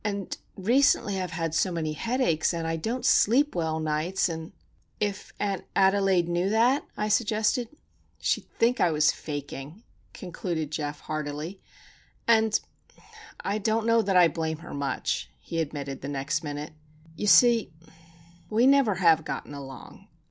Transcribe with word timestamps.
And 0.03 0.35
recently 0.57 1.21
I've 1.21 1.29
had 1.29 1.53
so 1.53 1.71
many 1.71 1.93
headaches, 1.93 2.55
and 2.55 2.65
I 2.65 2.75
don't 2.75 3.05
sleep 3.05 3.53
well 3.53 3.79
nights, 3.79 4.29
and——" 4.29 4.51
"If 4.99 5.31
Aunt 5.39 5.65
Adelaide 5.75 6.27
knew 6.27 6.49
that?" 6.49 6.87
I 6.97 7.07
suggested. 7.07 7.69
"She'd 8.19 8.49
think 8.57 8.79
I 8.81 8.89
was 8.89 9.11
faking," 9.11 9.83
concluded 10.11 10.71
Geof, 10.71 11.01
hardily. 11.01 11.61
"And 12.27 12.59
I 13.41 13.59
don't 13.59 13.85
know 13.85 14.01
that 14.01 14.17
I 14.17 14.27
blame 14.27 14.57
her 14.65 14.73
much," 14.73 15.29
he 15.39 15.59
admitted, 15.61 16.01
the 16.01 16.07
next 16.07 16.43
minute. 16.43 16.73
"You 17.15 17.27
see, 17.27 17.71
we 18.49 18.65
never 18.65 18.95
have 18.95 19.23
gotten 19.23 19.53
along. 19.53 20.07